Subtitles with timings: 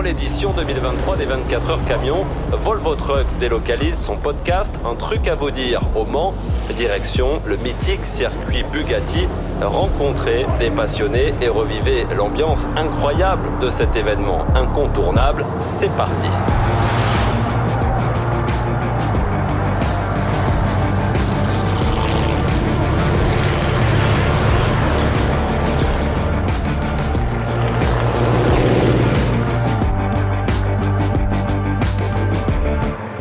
[0.00, 5.34] Pour l'édition 2023 des 24 heures camions, Volvo Trucks délocalise son podcast Un truc à
[5.34, 6.32] vous dire au Mans.
[6.74, 9.28] Direction le mythique circuit Bugatti.
[9.60, 15.44] Rencontrez des passionnés et revivez l'ambiance incroyable de cet événement incontournable.
[15.60, 16.28] C'est parti.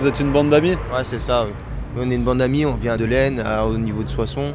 [0.09, 1.45] Êtes une bande d'amis Ouais, c'est ça.
[1.45, 1.53] oui.
[1.97, 4.53] On est une bande d'amis, on vient de l'Aisne, à- au niveau de Soissons.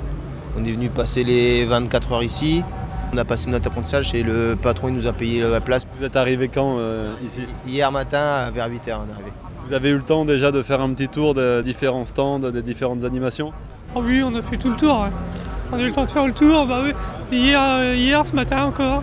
[0.59, 2.63] On est venu passer les 24 heures ici.
[3.13, 5.83] On a passé notre apprentissage et le patron il nous a payé la place.
[5.97, 9.33] Vous êtes arrivé quand euh, ici Hier matin, vers 8h, on est arrivé.
[9.67, 12.63] Vous avez eu le temps déjà de faire un petit tour de différents stands, des
[12.63, 13.53] différentes animations
[13.95, 15.07] Ah oui, on a fait tout le tour.
[15.73, 16.67] On a eu le temps de faire le tour.
[16.67, 16.93] Bah oui.
[17.33, 19.03] Hier, euh, hier, ce matin encore.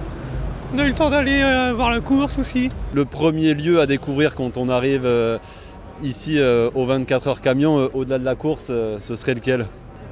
[0.73, 2.69] On a eu le temps d'aller euh, voir la course aussi.
[2.93, 5.37] Le premier lieu à découvrir quand on arrive euh,
[6.03, 9.65] ici euh, aux 24 heures camion, euh, au-delà de la course, euh, ce serait lequel?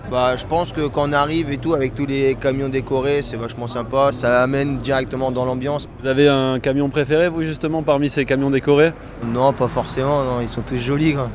[0.10, 3.38] Bah, je pense que quand on arrive et tout, avec tous les camions décorés, c'est
[3.38, 4.12] vachement sympa.
[4.12, 5.88] Ça amène directement dans l'ambiance.
[6.00, 8.94] Vous avez un camion préféré, vous, justement, parmi ces camions décorés?
[9.24, 11.14] Non, pas forcément, non, ils sont tous jolis.
[11.14, 11.30] quoi.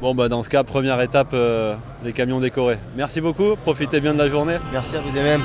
[0.00, 2.78] Bon, bah dans ce cas, première étape, euh, les camions décorés.
[2.96, 4.56] Merci beaucoup, profitez bien de la journée.
[4.72, 5.42] Merci à vous de même.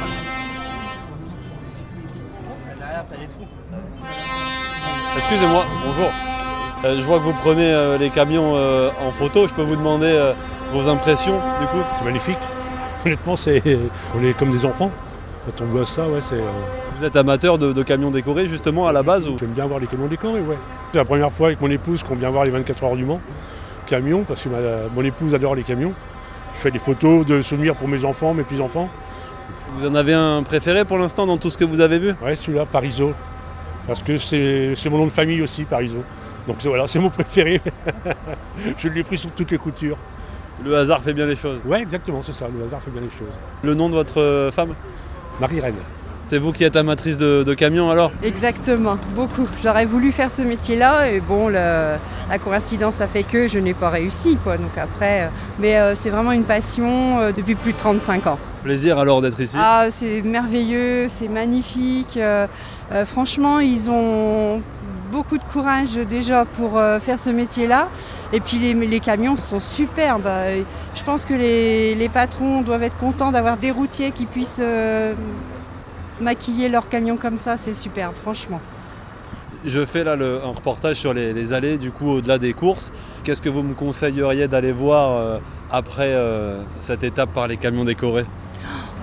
[5.18, 6.35] Excusez-moi, bonjour.
[6.84, 9.48] Euh, je vois que vous prenez euh, les camions euh, en photo.
[9.48, 10.32] Je peux vous demander
[10.72, 12.38] vos impressions, du coup C'est magnifique.
[13.06, 13.62] Honnêtement, c'est,
[14.18, 14.92] on est comme des enfants.
[15.46, 16.42] Quand on voit ça, ouais, c'est,
[16.98, 19.38] Vous êtes amateur de, de camions décorés, justement, à la base ou...
[19.40, 20.58] j'aime bien voir les camions décorés, ouais.
[20.92, 23.22] C'est la première fois avec mon épouse qu'on vient voir les 24 heures du Mans.
[23.86, 24.58] Camions, parce que ma-
[24.96, 25.94] mon épouse adore les camions.
[26.54, 28.90] Je fais des photos de souvenirs pour mes enfants, mes petits-enfants.
[29.76, 32.16] Vous en avez un préféré pour l'instant dans tout ce que vous avez vu?
[32.24, 33.14] Ouais, celui-là, Pariso.
[33.86, 35.98] Parce que c'est, c'est mon nom de famille aussi, Pariso.
[36.48, 37.62] Donc c'est- voilà, c'est mon préféré.
[38.78, 39.98] Je l'ai pris sur toutes les coutures.
[40.64, 41.60] Le hasard fait bien les choses.
[41.66, 42.48] Ouais, exactement, c'est ça.
[42.56, 43.34] Le hasard fait bien les choses.
[43.64, 44.74] Le nom de votre euh, femme
[45.42, 45.76] Marie-Reine.
[46.28, 49.48] C'est vous qui êtes amatrice de, de camions alors Exactement, beaucoup.
[49.64, 53.76] J'aurais voulu faire ce métier-là et bon, le- la coïncidence a fait que je n'ai
[53.76, 54.58] pas réussi, quoi.
[54.58, 55.28] Donc après, euh,
[55.60, 58.40] mais euh, c'est vraiment une passion euh, depuis plus de 35 ans.
[58.64, 59.56] Plaisir alors d'être ici.
[59.60, 62.18] Ah, c'est merveilleux, c'est magnifique.
[62.18, 62.48] euh,
[62.92, 64.64] euh, franchement, ils ont
[65.12, 67.90] beaucoup de courage déjà pour euh, faire ce métier-là.
[68.34, 70.30] Et puis les, camions sont superbes.
[70.96, 75.14] Je pense que les, patrons doivent être contents d'avoir des routiers qui puissent euh,
[76.22, 77.58] maquiller leurs camions comme ça.
[77.58, 78.62] C'est superbe, franchement.
[79.66, 82.92] Je fais là le- un reportage sur les, allées, du coup, au-delà des courses.
[83.24, 85.40] Qu'est-ce que vous me conseilleriez d'aller voir euh,
[85.72, 86.16] après
[86.80, 88.26] cette étape par les camions décorés?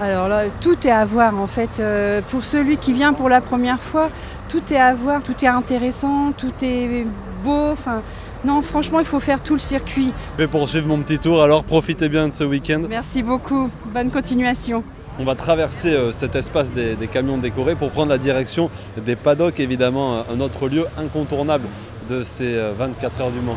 [0.00, 1.78] Alors là, tout est à voir en fait.
[1.78, 4.10] Euh, pour celui qui vient pour la première fois,
[4.48, 7.06] tout est à voir, tout est intéressant, tout est
[7.44, 7.70] beau.
[7.70, 8.02] Enfin,
[8.44, 10.12] non, franchement, il faut faire tout le circuit.
[10.36, 12.82] Je vais poursuivre mon petit tour, alors profitez bien de ce week-end.
[12.88, 13.70] Merci beaucoup.
[13.86, 14.82] Bonne continuation.
[15.18, 19.14] On va traverser euh, cet espace des, des camions décorés pour prendre la direction des
[19.14, 21.66] paddocks, évidemment, un autre lieu incontournable
[22.08, 23.56] de ces euh, 24 heures du Mans.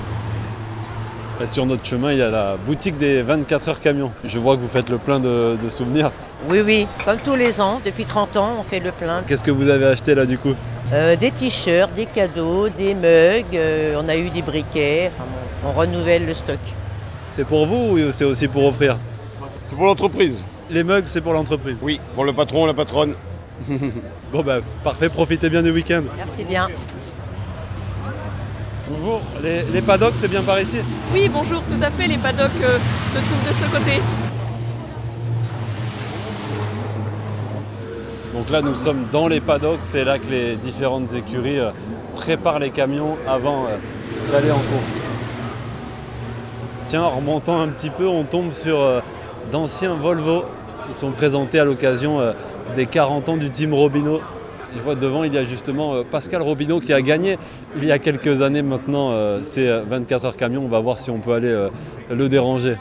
[1.41, 4.11] Et sur notre chemin, il y a la boutique des 24 heures camions.
[4.23, 6.11] Je vois que vous faites le plein de, de souvenirs.
[6.49, 9.21] Oui, oui, comme tous les ans, depuis 30 ans, on fait le plein.
[9.27, 10.53] Qu'est-ce que vous avez acheté là du coup?
[10.93, 15.27] Euh, des t-shirts, des cadeaux, des mugs, euh, on a eu des briquets, enfin,
[15.65, 16.59] on renouvelle le stock.
[17.31, 18.97] C'est pour vous ou c'est aussi pour offrir?
[19.65, 20.37] C'est pour l'entreprise.
[20.69, 21.75] Les mugs, c'est pour l'entreprise.
[21.81, 23.15] Oui, pour le patron, la patronne.
[24.31, 26.03] Bon bah parfait, profitez bien du week-end.
[26.17, 26.67] Merci bien.
[28.87, 30.77] Bonjour, les, les paddocks, c'est bien par ici
[31.11, 32.77] Oui, bonjour, tout à fait, les paddocks euh,
[33.09, 33.99] se trouvent de ce côté.
[38.35, 41.71] Donc là, nous sommes dans les paddocks, c'est là que les différentes écuries euh,
[42.13, 44.93] préparent les camions avant euh, d'aller en course.
[46.87, 49.01] Tiens, en remontant un petit peu, on tombe sur
[49.51, 50.45] d'anciens Volvo.
[50.87, 52.19] Ils sont présentés à l'occasion
[52.75, 54.21] des 40 ans du team Robino.
[54.75, 57.37] Je vois devant, il y a justement euh, Pascal Robineau qui a gagné
[57.77, 60.63] il y a quelques années maintenant euh, ces euh, 24 heures camions.
[60.65, 61.69] On va voir si on peut aller euh,
[62.11, 62.75] le déranger.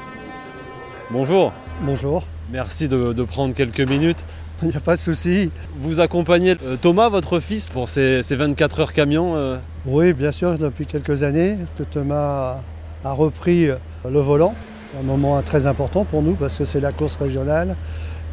[1.10, 1.52] Bonjour,
[1.82, 4.24] Bonjour, merci de- de prendre quelques minutes.
[4.62, 5.50] il n'y a pas de souci.
[5.80, 9.36] Vous accompagnez euh, Thomas, votre fils, pour ces, ces 24 heures camions.
[9.36, 12.56] euh, Oui, bien sûr, depuis quelques années que Thomas
[13.04, 13.76] a repris euh,
[14.10, 14.54] le volant.
[14.98, 17.76] Un moment très important pour nous parce que c'est la course régionale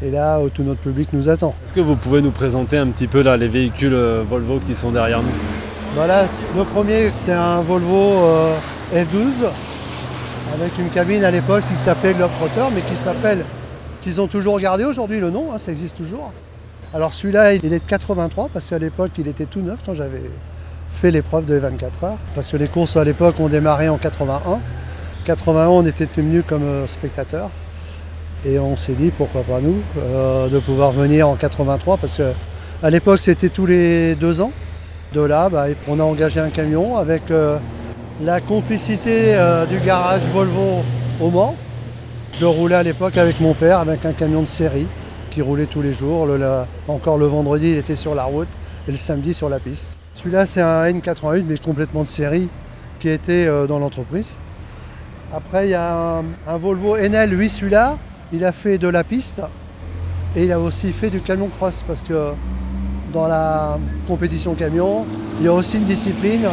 [0.04, 1.54] et là où tout notre public nous attend.
[1.66, 4.76] Est-ce que vous pouvez nous présenter un petit peu là, les véhicules euh, Volvo qui
[4.76, 5.32] sont derrière nous?
[5.96, 8.56] Voilà, le premier c'est un Volvo euh,
[8.94, 9.48] F12
[10.54, 13.44] avec une cabine à l'époque qui s'appelait Globetrotter mais qui s'appelle,
[14.02, 16.32] qu'ils ont toujours gardé aujourd'hui le nom, hein, ça existe toujours.
[16.94, 20.24] Alors celui-là il est de 83 parce qu'à l'époque il était tout neuf quand j'avais
[20.92, 22.18] fait l'épreuve de 24 heures.
[22.36, 24.60] Parce que les courses à l'époque ont démarré en 81.
[25.26, 27.50] 81, on était tenus comme euh, spectateurs.
[28.44, 31.98] Et on s'est dit, pourquoi pas nous, euh, de pouvoir venir en 83.
[31.98, 34.52] Parce qu'à l'époque, c'était tous les deux ans.
[35.14, 37.58] De là, bah, on a engagé un camion avec euh,
[38.22, 40.82] la complicité euh, du garage Volvo
[41.20, 41.56] au Mans.
[42.40, 44.88] Je roulais à l'époque avec mon père avec un camion de série
[45.30, 46.28] qui roulait tous les jours.
[46.88, 48.48] Encore le vendredi, il était sur la route
[48.88, 50.00] et le samedi sur la piste.
[50.14, 52.50] Celui-là, c'est un N88, mais complètement de série,
[53.00, 54.40] qui était dans l'entreprise.
[55.34, 57.98] Après, il y a un, un Volvo NL, lui, celui-là,
[58.34, 59.42] il a fait de la piste
[60.36, 62.32] et il a aussi fait du camion cross parce que
[63.14, 65.06] dans la compétition camion,
[65.40, 66.46] il y a aussi une discipline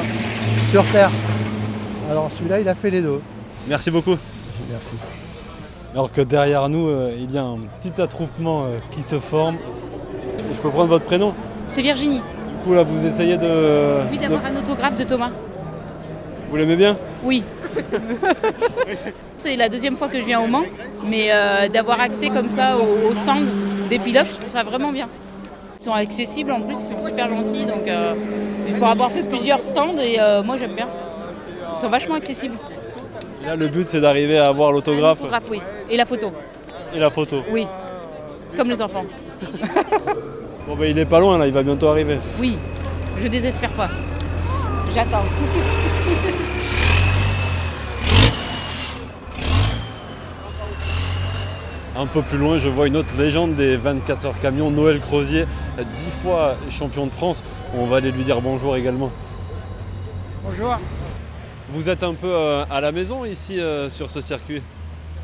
[0.70, 1.10] sur terre.
[2.10, 3.20] Alors celui-là, il a fait les deux.
[3.68, 4.16] Merci beaucoup.
[4.70, 4.94] Merci.
[5.94, 9.56] Alors que derrière nous, euh, il y a un petit attroupement euh, qui se forme.
[10.52, 11.34] Je peux prendre votre prénom?
[11.68, 12.18] C'est Virginie.
[12.18, 13.98] Du coup, là, vous essayez de.
[14.10, 15.30] Oui, d'avoir de- un autographe de Thomas.
[16.50, 16.96] Vous l'aimez bien?
[17.24, 17.42] Oui.
[19.36, 20.64] C'est la deuxième fois que je viens au Mans,
[21.04, 23.46] mais euh, d'avoir accès comme ça au, au stand
[23.88, 25.08] des pilotes, je trouve ça vraiment bien.
[25.80, 28.14] Ils sont accessibles en plus, ils sont super gentils, donc euh,
[28.78, 30.88] pour avoir fait plusieurs stands et euh, moi j'aime bien.
[31.72, 32.56] Ils sont vachement accessibles.
[33.46, 35.60] Là, le but, c'est d'arriver à avoir l'autographe L'autographe, oui.
[35.88, 36.32] Et la photo,
[36.94, 37.42] et la photo.
[37.50, 37.66] oui.
[38.56, 39.04] Comme les enfants.
[40.66, 42.18] Bon, ben, il est pas loin, là, il va bientôt arriver.
[42.38, 42.58] Oui,
[43.22, 43.88] je désespère pas.
[44.94, 45.22] J'attends.
[51.98, 55.46] Un peu plus loin, je vois une autre légende des 24 heures camion, Noël Crozier,
[55.96, 57.42] 10 fois champion de France.
[57.74, 59.10] On va aller lui dire bonjour également.
[60.44, 60.78] Bonjour.
[61.70, 64.62] Vous êtes un peu euh, à la maison ici euh, sur ce circuit?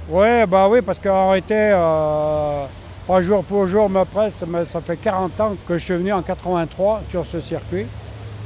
[0.09, 2.65] Ouais, bah oui, parce qu'en réalité, euh,
[3.07, 6.13] pas jour pour jour me presse, mais ça fait 40 ans que je suis venu
[6.13, 7.87] en 83 sur ce circuit,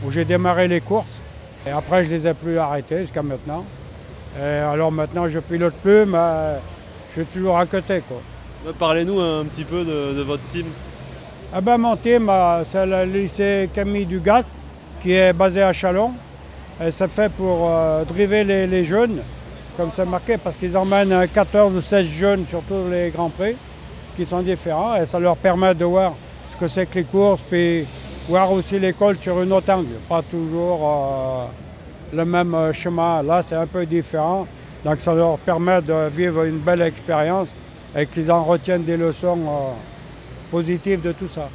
[0.05, 1.23] où j'ai démarré les courses.
[1.67, 3.65] Et après, je les ai plus arrêtées jusqu'à maintenant.
[4.39, 6.59] Et alors maintenant, je pilote plus, mais
[7.11, 8.03] je suis toujours à côté.
[8.07, 8.73] Quoi.
[8.79, 10.67] Parlez-nous un petit peu de, de votre team.
[11.53, 14.49] Ah ben, mon team, euh, c'est le lycée Camille Dugast,
[15.03, 16.13] qui est basé à Chalon.
[16.85, 19.19] Et c'est fait pour euh, driver les, les jeunes,
[19.77, 23.31] comme c'est marqué, parce qu'ils emmènent euh, 14 ou 16 jeunes sur tous les Grands
[23.31, 23.57] Prix,
[24.17, 24.97] qui sont différents.
[24.97, 26.13] Et ça leur permet de voir
[26.53, 27.87] ce que c'est que les courses, puis
[28.29, 29.95] voir aussi l'école sur une autre angle.
[30.09, 31.47] Pas toujours euh,
[32.17, 33.23] le même euh, chemin.
[33.23, 34.47] Là, c'est un peu différent.
[34.85, 37.49] Donc ça leur permet de vivre une belle expérience
[37.97, 39.73] et qu'ils en retiennent des leçons euh,
[40.51, 41.49] positives de tout ça.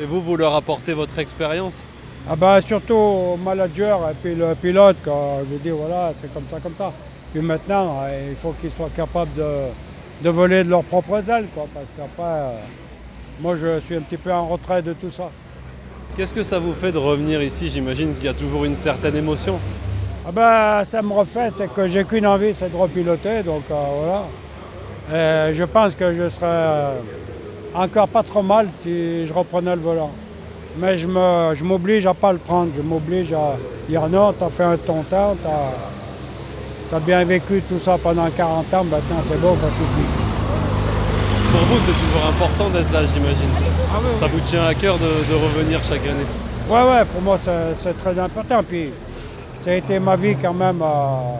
[0.00, 1.82] Et vous, vous leur apportez votre expérience?
[2.28, 6.44] Ah ben, surtout au manager et puis le pilote, quand je dis voilà, c'est comme
[6.50, 6.92] ça, comme ça.
[7.32, 9.68] Puis maintenant, euh, il faut qu'ils soient capables de,
[10.22, 12.50] de voler de leurs propres ailes, quoi, parce qu'après, euh,
[13.40, 15.30] moi je suis un petit peu en retrait de tout ça.
[16.16, 17.68] Qu'est-ce que ça vous fait de revenir ici?
[17.68, 19.58] J'imagine qu'il y a toujours une certaine émotion.
[20.26, 23.74] Ah ben, ça me refait, c'est que j'ai qu'une envie, c'est de repiloter, donc euh,
[24.02, 25.50] voilà.
[25.50, 26.90] Et je pense que je serais euh,
[27.74, 30.10] encore pas trop mal si je reprenais le volant.
[30.78, 33.56] Mais je me- je m'oblige à pas le prendre, je m'oblige à
[33.88, 38.72] dire non, t'as fait un ton temps, t'as as bien vécu tout ça pendant 40
[38.74, 40.08] ans, maintenant c'est bon, ça suffit.
[41.50, 43.48] Pour vous, c'est toujours important d'être là, j'imagine.
[43.90, 46.26] Ah Ça vous tient à cœur de, de revenir chaque année.
[46.68, 48.62] Ouais, ouais, pour moi c'est- c'est très important.
[48.62, 48.92] Puis
[49.68, 50.80] ça a été ma vie quand même.
[50.80, 51.36] euh,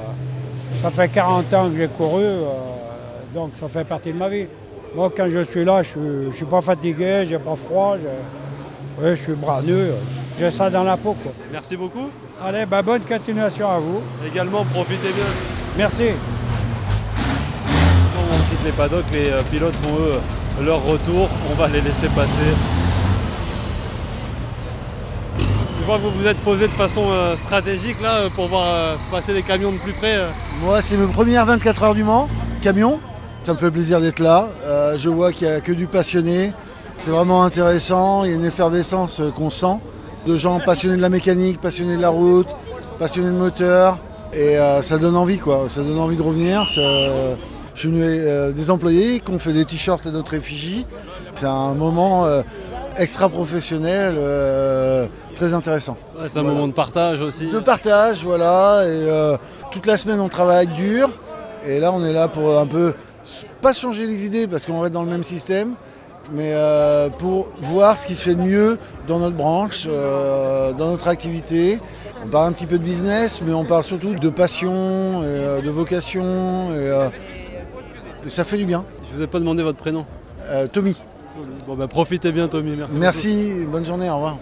[0.83, 2.45] ça fait 40 ans que j'ai couru, euh,
[3.35, 4.47] donc ça fait partie de ma vie.
[4.95, 9.03] Moi, quand je suis là, je suis, je suis pas fatigué, j'ai pas froid, je,
[9.03, 9.93] ouais, je suis bras nus, euh,
[10.39, 11.17] j'ai ça dans la peau.
[11.23, 11.33] Quoi.
[11.51, 12.11] Merci beaucoup.
[12.45, 14.03] Allez, bah, bonne continuation à vous.
[14.31, 15.25] Également, profitez bien.
[15.79, 16.09] Merci.
[18.15, 20.21] On quitte les paddocks, les euh, pilotes font eux
[20.67, 21.31] leur retour.
[21.51, 22.53] On va les laisser passer.
[25.39, 28.97] Je vois vous vous êtes posé de façon euh, stratégique là euh, pour voir euh,
[29.11, 30.19] passer les camions de plus près.
[30.63, 32.29] Moi, c'est mes premières 24 heures du Mans,
[32.61, 33.01] camion.
[33.43, 34.51] Ça me fait plaisir d'être là.
[34.99, 36.53] Je vois qu'il n'y a que du passionné.
[36.99, 38.25] C'est vraiment intéressant.
[38.25, 39.79] Il y a une effervescence qu'on sent
[40.27, 42.49] de gens passionnés de la mécanique, passionnés de la route,
[42.99, 43.99] passionnés de moteur.
[44.35, 45.69] Et ça donne envie, quoi.
[45.71, 46.67] Ça donne envie de revenir.
[46.67, 47.37] Je
[47.75, 50.85] suis venu des employés qui ont fait des t-shirts et d'autres effigies.
[51.33, 52.27] C'est un moment
[52.99, 55.97] extra professionnel, euh, très intéressant.
[56.19, 56.55] Ouais, c'est un Voilà.
[56.57, 57.49] moment de partage aussi.
[57.49, 58.83] De partage, voilà.
[58.85, 59.37] Et euh,
[59.71, 61.11] toute la semaine, on travaille dur.
[61.65, 62.95] Et là, on est là pour un peu,
[63.61, 65.75] pas changer les idées parce qu'on reste dans le même système,
[66.33, 71.09] mais euh, pour voir ce qui se fait de mieux dans notre branche, dans notre
[71.09, 71.79] activité.
[72.25, 75.71] On parle un petit peu de business, mais on parle surtout de passion, et, de
[75.71, 76.73] vocation.
[76.75, 77.09] Et,
[78.27, 78.85] et ça fait du bien.
[79.11, 80.05] Je vous ai pas demandé votre prénom.
[80.73, 80.97] Tommy.
[81.67, 82.99] Bon bah profitez bien Tommy, merci.
[82.99, 84.39] Merci, bonne journée, au revoir.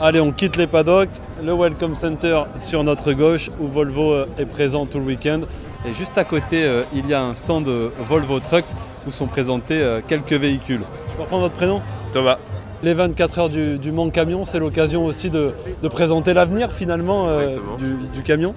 [0.00, 1.10] Allez, on quitte les paddocks,
[1.42, 5.40] le Welcome Center sur notre gauche où Volvo euh, est présent tout le week-end.
[5.86, 8.68] Et juste à côté, euh, il y a un stand euh, Volvo Trucks
[9.06, 10.80] où sont présentés euh, quelques véhicules.
[11.08, 11.80] Je peux reprendre votre prénom?
[12.12, 12.38] Thomas.
[12.82, 17.28] Les 24 heures du, du Mans Camion, c'est l'occasion aussi de, de présenter l'avenir finalement
[17.28, 18.54] euh, du, du camion?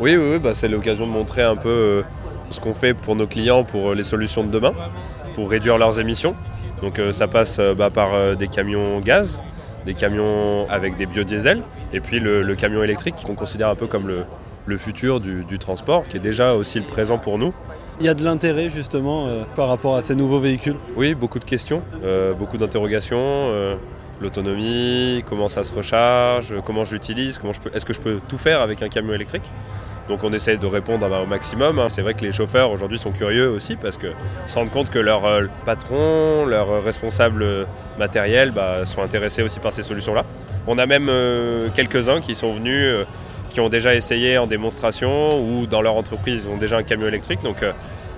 [0.00, 2.02] Oui, oui, oui, bah, c'est l'occasion de montrer un peu euh,
[2.50, 4.72] ce qu'on fait pour nos clients pour les solutions de demain,
[5.36, 6.34] pour réduire leurs émissions.
[6.82, 9.42] Donc euh, ça passe euh, bah, par euh, des camions gaz,
[9.86, 13.86] des camions avec des biodiesels, et puis le, le camion électrique qu'on considère un peu
[13.86, 14.24] comme le,
[14.66, 17.52] le futur du, du transport, qui est déjà aussi le présent pour nous.
[18.00, 20.76] Il y a de l'intérêt justement euh, par rapport à ces nouveaux véhicules.
[20.96, 23.18] Oui, beaucoup de questions, euh, beaucoup d'interrogations.
[23.20, 23.74] euh,
[24.22, 28.20] L'autonomie, comment ça se recharge, comment je l'utilise, comment je peux, est-ce que je peux
[28.28, 29.50] tout faire avec un camion électrique?
[30.10, 31.78] Donc on essaye de répondre à- au maximum.
[31.78, 31.86] hein.
[31.88, 34.08] C'est vrai que les chauffeurs aujourd'hui sont curieux aussi parce que
[34.44, 37.46] se rendent compte que leurs euh, patrons, leurs responsables
[37.96, 40.24] matériels bah, sont intéressés aussi par ces solutions-là.
[40.66, 43.04] On a même euh, quelques-uns qui sont venus, euh,
[43.50, 47.06] qui ont déjà essayé en démonstration ou dans leur entreprise ils ont déjà un camion
[47.06, 47.42] électrique.
[47.44, 47.70] Donc euh,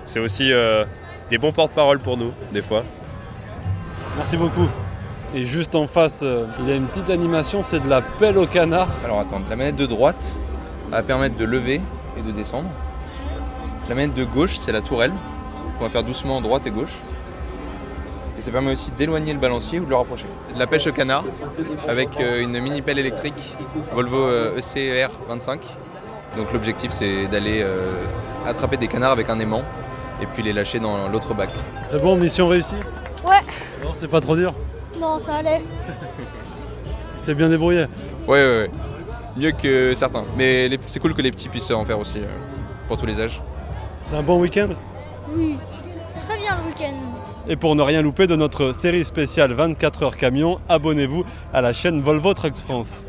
[0.07, 0.85] c'est aussi euh,
[1.29, 2.85] des bons porte-parole pour nous des fois.
[4.17, 4.67] Merci beaucoup.
[5.35, 8.39] Et juste en face, euh, il y a une petite animation, c'est de la pelle
[8.39, 8.89] au canard.
[9.05, 10.39] Alors attends, la manette de droite
[10.97, 11.81] va permettre de lever
[12.19, 12.69] et de descendre.
[13.89, 15.13] La manette de gauche, c'est la tourelle.
[15.81, 16.99] On va faire doucement droite et gauche.
[18.39, 20.27] Et ça permet aussi d'éloigner le balancier ou de le rapprocher.
[20.55, 21.25] De la pêche au canard
[21.89, 23.57] avec euh, une mini pelle électrique
[23.93, 25.61] Volvo euh, ECR 25.
[26.37, 28.05] Donc l'objectif c'est d'aller euh,
[28.47, 29.63] attraper des canards avec un aimant
[30.21, 31.51] et puis les lâcher dans l'autre bac.
[31.91, 32.77] C'est bon, mission réussie?
[33.25, 33.41] Ouais,
[33.85, 34.55] Non, c'est pas trop dur?
[35.01, 35.63] Non, ça allait.
[37.19, 37.87] C'est bien débrouillé?
[38.27, 38.71] Ouais, ouais, ouais.
[39.37, 40.25] Mieux que certains.
[40.37, 42.27] Mais les- c'est cool que les petits puissent en faire aussi, euh,
[42.89, 43.41] pour tous les âges.
[44.07, 44.69] C'est un bon week-end
[45.35, 45.57] Oui,
[46.27, 46.95] très bien le week-end.
[47.49, 51.73] Et pour ne rien louper de notre série spéciale 24 heures camion, abonnez-vous à la
[51.73, 53.05] chaîne Volvo Trucks France.